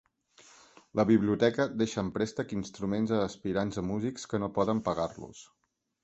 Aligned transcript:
La 0.99 1.03
biblioteca 1.09 1.65
deixa 1.81 1.99
en 2.03 2.07
préstec 2.15 2.55
instruments 2.59 3.13
a 3.17 3.19
aspirants 3.25 3.77
a 3.81 3.83
músics 3.89 4.25
que 4.31 4.41
no 4.45 4.49
poden 4.57 4.81
pagar-los. 4.89 5.43